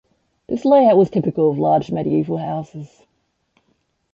[0.47, 3.05] This layout was typical of large medieval houses.